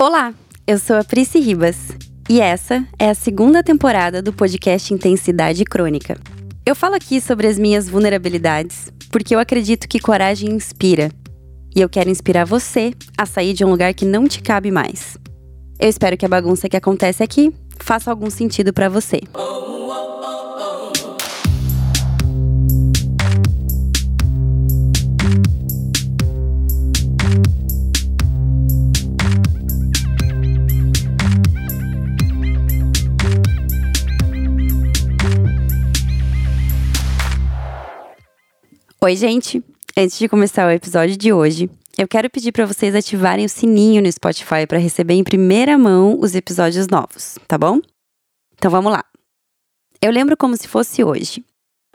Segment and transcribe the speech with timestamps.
[0.00, 0.32] Olá,
[0.64, 1.88] eu sou a Prisci Ribas
[2.30, 6.16] e essa é a segunda temporada do podcast Intensidade Crônica.
[6.64, 11.10] Eu falo aqui sobre as minhas vulnerabilidades porque eu acredito que coragem inspira
[11.74, 15.18] e eu quero inspirar você a sair de um lugar que não te cabe mais.
[15.80, 19.18] Eu espero que a bagunça que acontece aqui faça algum sentido para você.
[39.08, 39.64] Oi, gente!
[39.96, 44.02] Antes de começar o episódio de hoje, eu quero pedir para vocês ativarem o sininho
[44.02, 47.80] no Spotify para receber em primeira mão os episódios novos, tá bom?
[48.52, 49.02] Então vamos lá.
[50.02, 51.42] Eu lembro como se fosse hoje.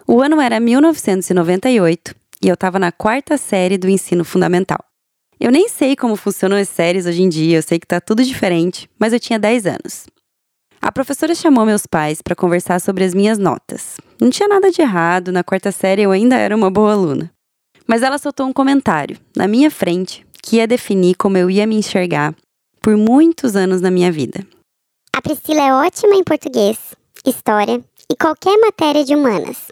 [0.08, 4.84] O ano era 1998 e eu estava na quarta série do ensino fundamental.
[5.39, 8.23] Eu nem sei como funcionam as séries hoje em dia, eu sei que tá tudo
[8.23, 10.08] diferente, mas eu tinha 10 anos.
[10.86, 13.95] A professora chamou meus pais para conversar sobre as minhas notas.
[14.20, 17.31] Não tinha nada de errado, na quarta série eu ainda era uma boa aluna.
[17.88, 21.78] Mas ela soltou um comentário, na minha frente, que ia definir como eu ia me
[21.78, 22.36] enxergar
[22.81, 24.45] por muitos anos na minha vida.
[25.16, 26.78] A Priscila é ótima em português,
[27.25, 27.81] história
[28.12, 29.72] e qualquer matéria de humanas.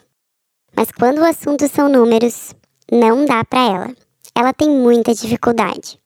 [0.74, 2.56] Mas quando o assunto são números,
[2.90, 3.96] não dá para ela.
[4.34, 6.00] Ela tem muita dificuldade.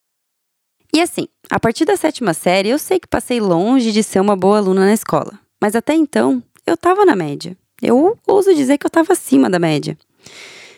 [0.96, 4.34] E assim, a partir da sétima série, eu sei que passei longe de ser uma
[4.34, 5.38] boa aluna na escola.
[5.62, 7.58] Mas até então, eu estava na média.
[7.82, 9.98] Eu ouso dizer que eu estava acima da média.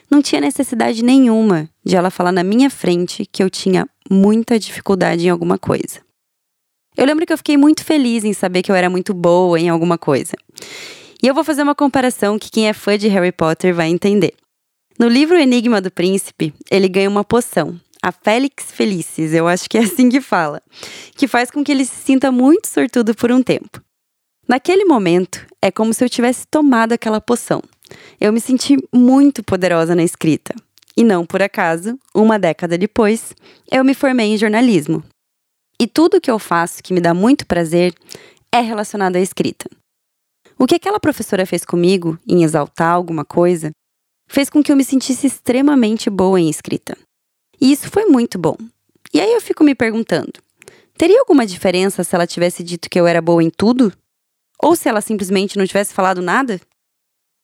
[0.09, 5.27] Não tinha necessidade nenhuma de ela falar na minha frente que eu tinha muita dificuldade
[5.27, 6.01] em alguma coisa.
[6.97, 9.69] Eu lembro que eu fiquei muito feliz em saber que eu era muito boa em
[9.69, 10.33] alguma coisa.
[11.21, 14.33] E eu vou fazer uma comparação que quem é fã de Harry Potter vai entender.
[14.97, 19.77] No livro Enigma do Príncipe, ele ganha uma poção, a Félix Felicis, eu acho que
[19.77, 20.61] é assim que fala,
[21.15, 23.81] que faz com que ele se sinta muito sortudo por um tempo.
[24.47, 27.61] Naquele momento, é como se eu tivesse tomado aquela poção.
[28.19, 30.55] Eu me senti muito poderosa na escrita.
[30.95, 33.33] E não por acaso, uma década depois,
[33.71, 35.03] eu me formei em jornalismo.
[35.79, 37.93] E tudo que eu faço que me dá muito prazer
[38.51, 39.69] é relacionado à escrita.
[40.57, 43.71] O que aquela professora fez comigo em exaltar alguma coisa
[44.27, 46.97] fez com que eu me sentisse extremamente boa em escrita.
[47.59, 48.55] E isso foi muito bom.
[49.13, 50.33] E aí eu fico me perguntando:
[50.97, 53.91] teria alguma diferença se ela tivesse dito que eu era boa em tudo?
[54.61, 56.59] Ou se ela simplesmente não tivesse falado nada?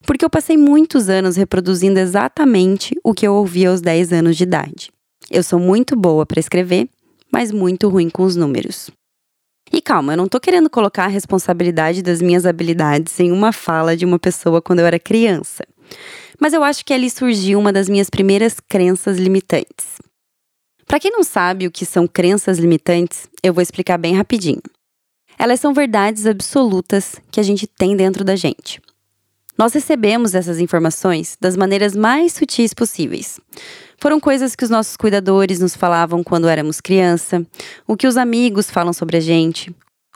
[0.06, 4.44] Porque eu passei muitos anos reproduzindo exatamente o que eu ouvi aos 10 anos de
[4.44, 4.92] idade.
[5.32, 6.90] Eu sou muito boa para escrever,
[7.32, 8.90] mas muito ruim com os números.
[9.72, 13.96] E calma, eu não tô querendo colocar a responsabilidade das minhas habilidades em uma fala
[13.96, 15.64] de uma pessoa quando eu era criança.
[16.40, 19.98] Mas eu acho que ali surgiu uma das minhas primeiras crenças limitantes.
[20.86, 24.62] Para quem não sabe o que são crenças limitantes, eu vou explicar bem rapidinho.
[25.40, 28.82] Elas são verdades absolutas que a gente tem dentro da gente.
[29.58, 33.40] Nós recebemos essas informações das maneiras mais sutis possíveis.
[34.00, 37.46] Foram coisas que os nossos cuidadores nos falavam quando éramos criança,
[37.88, 39.74] o que os amigos falam sobre a gente,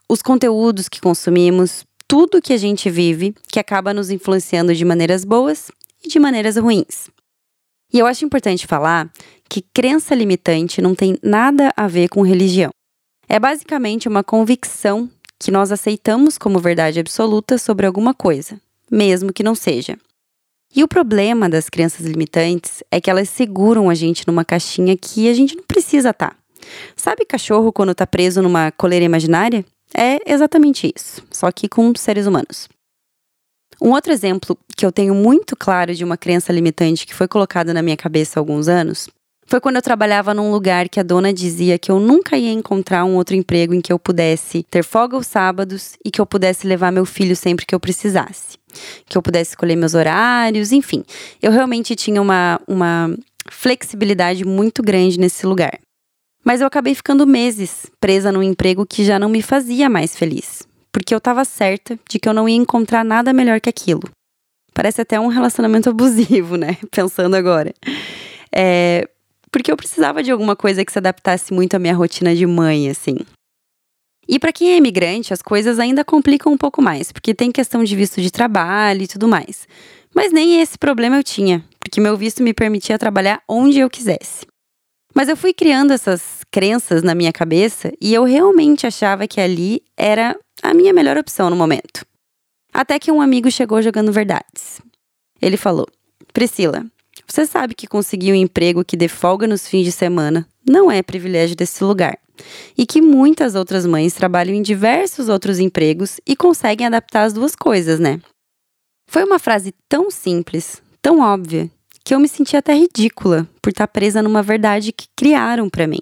[0.10, 5.26] os conteúdos que consumimos, tudo que a gente vive que acaba nos influenciando de maneiras
[5.26, 5.70] boas
[6.04, 7.10] e de maneiras ruins.
[7.94, 9.12] E eu acho importante falar
[9.50, 12.72] que crença limitante não tem nada a ver com religião.
[13.28, 15.10] É basicamente uma convicção
[15.40, 18.60] que nós aceitamos como verdade absoluta sobre alguma coisa,
[18.90, 19.98] mesmo que não seja.
[20.76, 25.30] E o problema das crenças limitantes é que elas seguram a gente numa caixinha que
[25.30, 26.32] a gente não precisa estar.
[26.32, 26.36] Tá.
[26.96, 29.66] Sabe cachorro quando está preso numa coleira imaginária?
[29.96, 32.68] É exatamente isso, só que com seres humanos.
[33.82, 37.74] Um outro exemplo que eu tenho muito claro de uma crença limitante que foi colocada
[37.74, 39.08] na minha cabeça há alguns anos
[39.48, 43.06] foi quando eu trabalhava num lugar que a dona dizia que eu nunca ia encontrar
[43.06, 46.68] um outro emprego em que eu pudesse ter folga aos sábados e que eu pudesse
[46.68, 48.58] levar meu filho sempre que eu precisasse.
[49.08, 51.04] Que eu pudesse escolher meus horários, enfim.
[51.42, 53.16] Eu realmente tinha uma, uma
[53.50, 55.80] flexibilidade muito grande nesse lugar.
[56.48, 60.66] Mas eu acabei ficando meses presa num emprego que já não me fazia mais feliz,
[60.94, 64.04] porque eu estava certa de que eu não ia encontrar nada melhor que aquilo.
[64.74, 66.78] Parece até um relacionamento abusivo, né?
[66.90, 67.74] Pensando agora.
[68.50, 69.10] É,
[69.52, 72.90] porque eu precisava de alguma coisa que se adaptasse muito à minha rotina de mãe,
[72.90, 73.18] assim.
[74.26, 77.84] E para quem é imigrante, as coisas ainda complicam um pouco mais, porque tem questão
[77.84, 79.68] de visto de trabalho e tudo mais.
[80.16, 84.46] Mas nem esse problema eu tinha, porque meu visto me permitia trabalhar onde eu quisesse.
[85.18, 89.82] Mas eu fui criando essas crenças na minha cabeça e eu realmente achava que ali
[89.98, 92.06] era a minha melhor opção no momento.
[92.72, 94.80] Até que um amigo chegou jogando verdades.
[95.42, 95.88] Ele falou:
[96.32, 96.86] Priscila,
[97.28, 101.02] você sabe que conseguir um emprego que dê folga nos fins de semana não é
[101.02, 102.20] privilégio desse lugar.
[102.78, 107.56] e que muitas outras mães trabalham em diversos outros empregos e conseguem adaptar as duas
[107.56, 108.22] coisas, né?
[109.10, 111.72] Foi uma frase tão simples, tão óbvia,
[112.08, 116.00] que eu me senti até ridícula por estar presa numa verdade que criaram para mim.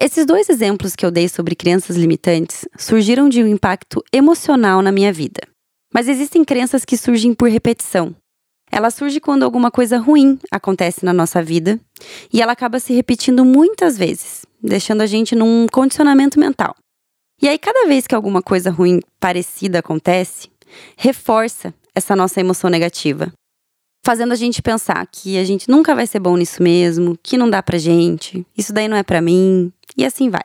[0.00, 4.90] Esses dois exemplos que eu dei sobre crianças limitantes surgiram de um impacto emocional na
[4.90, 5.42] minha vida.
[5.92, 8.16] Mas existem crenças que surgem por repetição.
[8.72, 11.78] Ela surge quando alguma coisa ruim acontece na nossa vida
[12.32, 16.74] e ela acaba se repetindo muitas vezes, deixando a gente num condicionamento mental.
[17.42, 20.48] E aí, cada vez que alguma coisa ruim parecida acontece,
[20.96, 23.30] reforça essa nossa emoção negativa,
[24.04, 27.48] fazendo a gente pensar que a gente nunca vai ser bom nisso mesmo, que não
[27.48, 30.42] dá pra gente, isso daí não é pra mim, e assim vai.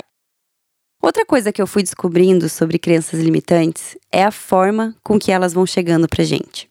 [1.01, 5.53] Outra coisa que eu fui descobrindo sobre crenças limitantes é a forma com que elas
[5.53, 6.67] vão chegando pra gente.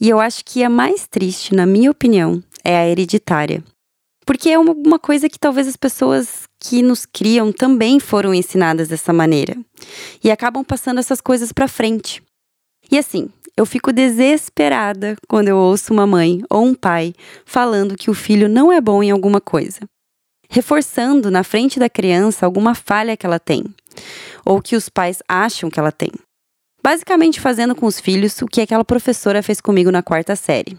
[0.00, 3.62] E eu acho que a mais triste, na minha opinião, é a hereditária.
[4.24, 8.88] Porque é uma, uma coisa que talvez as pessoas que nos criam também foram ensinadas
[8.88, 9.56] dessa maneira
[10.22, 12.22] e acabam passando essas coisas para frente.
[12.90, 13.30] E assim,
[13.60, 17.14] eu fico desesperada quando eu ouço uma mãe ou um pai
[17.44, 19.80] falando que o filho não é bom em alguma coisa
[20.50, 23.64] reforçando na frente da criança alguma falha que ela tem,
[24.44, 26.10] ou que os pais acham que ela tem.
[26.82, 30.76] Basicamente fazendo com os filhos o que aquela professora fez comigo na quarta série.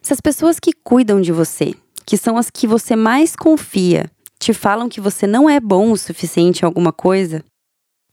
[0.00, 1.74] Se as pessoas que cuidam de você,
[2.06, 5.98] que são as que você mais confia, te falam que você não é bom o
[5.98, 7.44] suficiente em alguma coisa,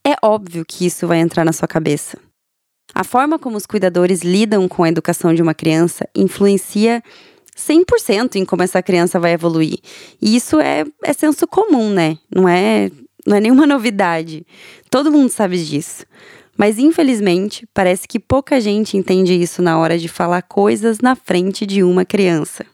[0.05, 2.17] é óbvio que isso vai entrar na sua cabeça.
[2.93, 7.03] A forma como os cuidadores lidam com a educação de uma criança influencia
[7.55, 9.79] 100% em como essa criança vai evoluir.
[10.21, 12.17] E isso é, é senso comum, né?
[12.33, 12.89] Não é,
[13.25, 14.45] não é nenhuma novidade.
[14.89, 16.05] Todo mundo sabe disso.
[16.57, 21.65] Mas infelizmente, parece que pouca gente entende isso na hora de falar coisas na frente
[21.65, 22.65] de uma criança.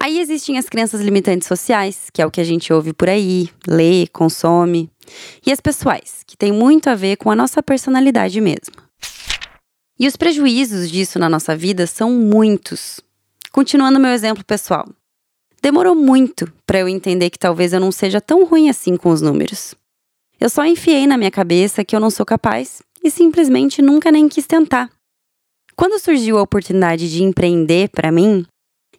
[0.00, 3.48] Aí existem as crenças limitantes sociais, que é o que a gente ouve por aí,
[3.66, 4.88] lê, consome,
[5.44, 8.87] e as pessoais, que tem muito a ver com a nossa personalidade mesmo.
[9.98, 13.00] E os prejuízos disso na nossa vida são muitos,
[13.50, 14.88] Continuando meu exemplo pessoal.
[15.62, 19.20] Demorou muito para eu entender que talvez eu não seja tão ruim assim com os
[19.20, 19.74] números.
[20.38, 24.28] Eu só enfiei na minha cabeça que eu não sou capaz e simplesmente nunca nem
[24.28, 24.90] quis tentar.
[25.74, 28.46] Quando surgiu a oportunidade de empreender para mim,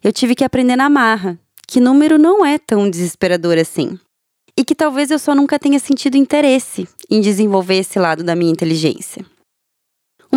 [0.02, 3.98] eu tive que aprender na marra que número não é tão desesperador assim.
[4.56, 8.52] E que talvez eu só nunca tenha sentido interesse em desenvolver esse lado da minha
[8.52, 9.24] inteligência.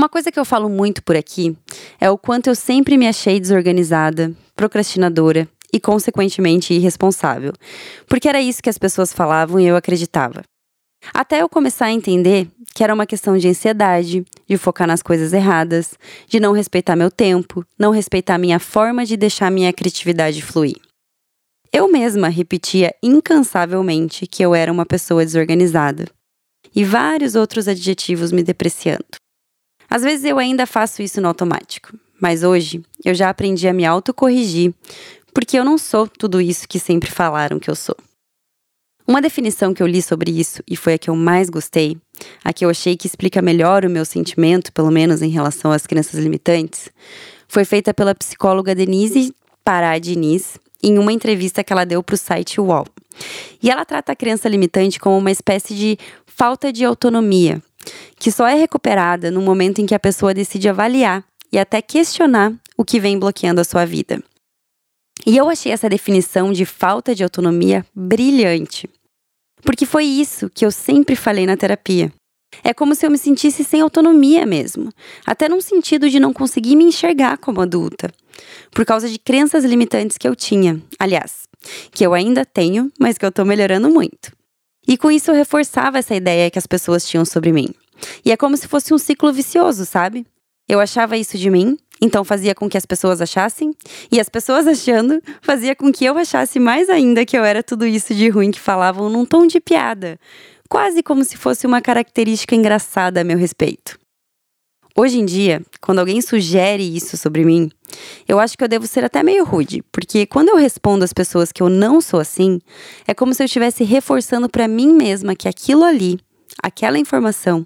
[0.03, 1.55] Uma coisa que eu falo muito por aqui
[1.97, 7.53] é o quanto eu sempre me achei desorganizada, procrastinadora e, consequentemente, irresponsável.
[8.05, 10.43] Porque era isso que as pessoas falavam e eu acreditava.
[11.13, 15.31] Até eu começar a entender que era uma questão de ansiedade, de focar nas coisas
[15.31, 15.93] erradas,
[16.27, 20.81] de não respeitar meu tempo, não respeitar minha forma de deixar minha criatividade fluir.
[21.71, 26.09] Eu mesma repetia incansavelmente que eu era uma pessoa desorganizada
[26.75, 29.22] e vários outros adjetivos me depreciando.
[29.93, 33.85] Às vezes eu ainda faço isso no automático, mas hoje eu já aprendi a me
[33.85, 34.73] autocorrigir,
[35.31, 37.95] porque eu não sou tudo isso que sempre falaram que eu sou.
[39.07, 41.95] Uma definição que eu li sobre isso, e foi a que eu mais gostei,
[42.43, 45.85] a que eu achei que explica melhor o meu sentimento, pelo menos em relação às
[45.85, 46.89] crenças limitantes,
[47.47, 49.31] foi feita pela psicóloga Denise
[49.63, 52.87] Pará Diniz em uma entrevista que ela deu para o site UOL.
[53.61, 57.61] E ela trata a crença limitante como uma espécie de falta de autonomia,
[58.17, 62.53] que só é recuperada no momento em que a pessoa decide avaliar e até questionar
[62.77, 64.21] o que vem bloqueando a sua vida.
[65.25, 68.89] E eu achei essa definição de falta de autonomia brilhante.
[69.61, 72.11] Porque foi isso que eu sempre falei na terapia.
[72.63, 74.91] É como se eu me sentisse sem autonomia mesmo,
[75.25, 78.11] até num sentido de não conseguir me enxergar como adulta,
[78.71, 81.43] por causa de crenças limitantes que eu tinha, aliás,
[81.91, 84.31] que eu ainda tenho, mas que eu tô melhorando muito.
[84.87, 87.73] E com isso eu reforçava essa ideia que as pessoas tinham sobre mim.
[88.25, 90.25] E é como se fosse um ciclo vicioso, sabe?
[90.67, 93.73] Eu achava isso de mim, então fazia com que as pessoas achassem,
[94.11, 97.85] e as pessoas achando fazia com que eu achasse mais ainda que eu era tudo
[97.85, 100.19] isso de ruim que falavam num tom de piada,
[100.69, 104.02] quase como se fosse uma característica engraçada a meu respeito.
[104.95, 107.71] Hoje em dia, quando alguém sugere isso sobre mim,
[108.27, 111.51] eu acho que eu devo ser até meio rude, porque quando eu respondo às pessoas
[111.51, 112.61] que eu não sou assim,
[113.07, 116.19] é como se eu estivesse reforçando para mim mesma que aquilo ali,
[116.61, 117.65] aquela informação,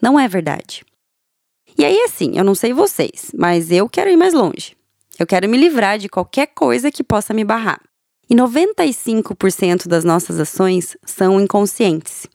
[0.00, 0.84] não é verdade.
[1.76, 4.76] E aí, assim, eu não sei vocês, mas eu quero ir mais longe.
[5.18, 7.80] Eu quero me livrar de qualquer coisa que possa me barrar.
[8.28, 12.28] E 95% das nossas ações são inconscientes,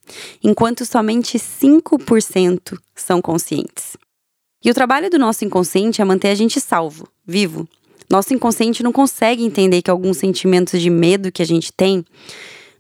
[0.44, 3.96] enquanto somente 5% são conscientes.
[4.66, 7.70] E o trabalho do nosso inconsciente é manter a gente salvo, vivo.
[8.10, 12.04] Nosso inconsciente não consegue entender que alguns sentimentos de medo que a gente tem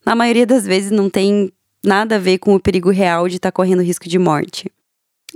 [0.04, 3.51] na maioria das vezes não tem nada a ver com o perigo real de estar
[3.51, 4.68] tá correndo risco de morte.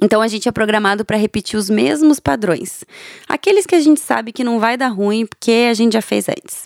[0.01, 2.83] Então a gente é programado para repetir os mesmos padrões,
[3.27, 6.27] aqueles que a gente sabe que não vai dar ruim porque a gente já fez
[6.29, 6.65] antes.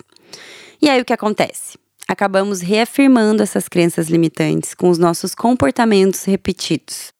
[0.80, 1.76] E aí o que acontece?
[2.08, 7.12] Acabamos reafirmando essas crenças limitantes com os nossos comportamentos repetidos.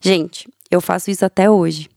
[0.00, 1.88] Gente, eu faço isso até hoje.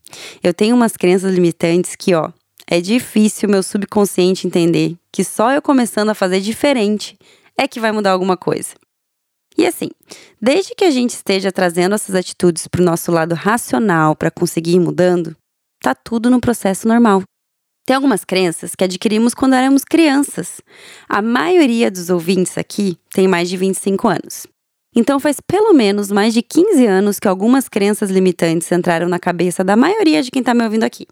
[0.42, 2.30] Eu tenho umas crenças limitantes que, ó,
[2.66, 7.18] é difícil meu subconsciente entender que só eu começando a fazer diferente
[7.56, 8.74] é que vai mudar alguma coisa.
[9.56, 9.88] E assim,
[10.40, 14.72] desde que a gente esteja trazendo essas atitudes para o nosso lado racional para conseguir
[14.72, 15.34] ir mudando,
[15.80, 17.22] tá tudo no processo normal.
[17.86, 20.60] Tem algumas crenças que adquirimos quando éramos crianças.
[21.08, 24.46] A maioria dos ouvintes aqui tem mais de 25 anos.
[24.98, 29.62] Então faz pelo menos mais de 15 anos que algumas crenças limitantes entraram na cabeça
[29.62, 31.06] da maioria de quem está me ouvindo aqui.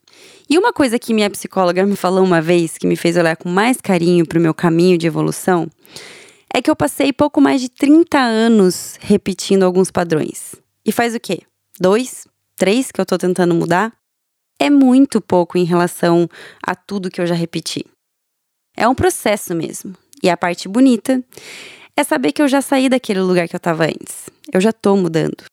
[0.48, 3.50] E uma coisa que minha psicóloga me falou uma vez, que me fez olhar com
[3.50, 5.68] mais carinho para o meu caminho de evolução,
[6.50, 10.54] é que eu passei pouco mais de 30 anos repetindo alguns padrões.
[10.82, 11.42] E faz o quê?
[11.78, 12.26] Dois?
[12.56, 13.92] Três que eu tô tentando mudar?
[14.58, 16.26] É muito pouco em relação
[16.66, 17.84] a tudo que eu já repeti.
[18.74, 19.94] É um processo mesmo.
[20.22, 21.22] E a parte bonita
[21.96, 24.28] é saber que eu já saí daquele lugar que eu estava antes.
[24.52, 25.44] Eu já tô mudando.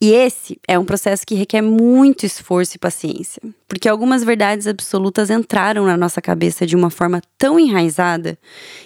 [0.00, 5.30] E esse é um processo que requer muito esforço e paciência, porque algumas verdades absolutas
[5.30, 8.38] entraram na nossa cabeça de uma forma tão enraizada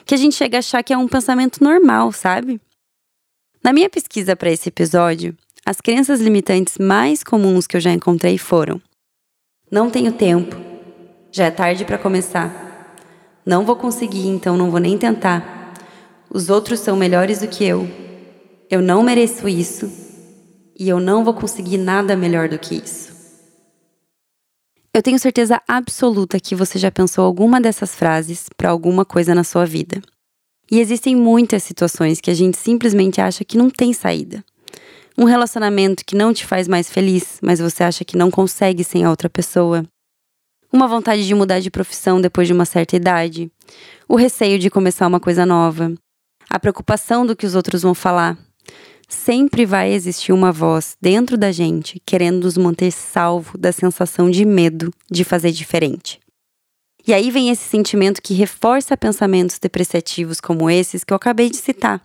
[0.06, 2.60] que a gente chega a achar que é um pensamento normal, sabe?
[3.62, 8.38] Na minha pesquisa para esse episódio, as crenças limitantes mais comuns que eu já encontrei
[8.38, 8.80] foram:
[9.70, 10.54] não tenho tempo,
[11.32, 12.96] já é tarde para começar,
[13.44, 15.59] não vou conseguir, então não vou nem tentar,
[16.30, 17.88] os outros são melhores do que eu,
[18.70, 19.90] eu não mereço isso
[20.78, 23.10] e eu não vou conseguir nada melhor do que isso.
[24.94, 29.44] Eu tenho certeza absoluta que você já pensou alguma dessas frases para alguma coisa na
[29.44, 30.00] sua vida.
[30.70, 34.44] E existem muitas situações que a gente simplesmente acha que não tem saída.
[35.18, 39.04] Um relacionamento que não te faz mais feliz, mas você acha que não consegue sem
[39.04, 39.84] a outra pessoa.
[40.72, 43.50] Uma vontade de mudar de profissão depois de uma certa idade.
[44.08, 45.92] O receio de começar uma coisa nova.
[46.52, 48.36] A preocupação do que os outros vão falar,
[49.08, 54.44] sempre vai existir uma voz dentro da gente querendo nos manter salvo da sensação de
[54.44, 56.18] medo de fazer diferente.
[57.06, 61.56] E aí vem esse sentimento que reforça pensamentos depreciativos como esses que eu acabei de
[61.56, 62.04] citar.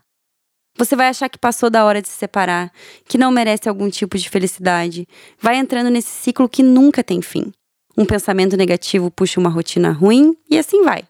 [0.77, 2.71] Você vai achar que passou da hora de se separar,
[3.07, 5.07] que não merece algum tipo de felicidade,
[5.39, 7.51] vai entrando nesse ciclo que nunca tem fim.
[7.97, 11.03] Um pensamento negativo puxa uma rotina ruim e assim vai.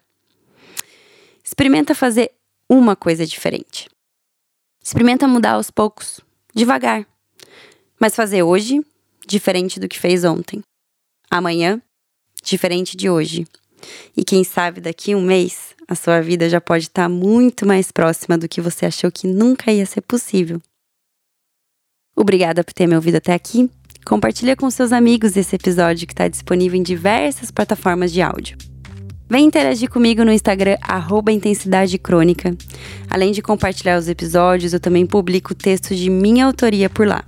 [1.43, 2.31] Experimenta fazer
[2.69, 3.89] uma coisa diferente.
[4.83, 6.19] Experimenta mudar aos poucos,
[6.53, 7.05] devagar.
[7.99, 8.85] Mas fazer hoje
[9.25, 10.61] diferente do que fez ontem.
[11.29, 11.81] Amanhã,
[12.43, 13.47] diferente de hoje.
[14.15, 18.37] E quem sabe daqui um mês, a sua vida já pode estar muito mais próxima
[18.37, 20.61] do que você achou que nunca ia ser possível.
[22.15, 23.69] Obrigada por ter me ouvido até aqui.
[24.05, 28.74] Compartilha com seus amigos esse episódio que está disponível em diversas plataformas de áudio.
[29.27, 32.55] Vem interagir comigo no Instagram, arroba Intensidade Crônica.
[33.09, 37.23] Além de compartilhar os episódios, eu também publico textos de minha autoria por lá.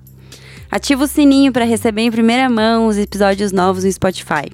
[0.70, 4.51] Ativa o sininho para receber em primeira mão os episódios novos no Spotify.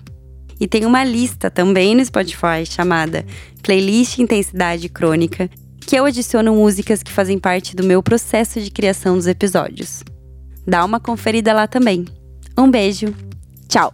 [0.60, 3.26] E tem uma lista também no Spotify chamada
[3.62, 5.50] Playlist Intensidade Crônica,
[5.86, 10.02] que eu adiciono músicas que fazem parte do meu processo de criação dos episódios.
[10.66, 12.06] Dá uma conferida lá também.
[12.58, 13.14] Um beijo,
[13.68, 13.92] tchau!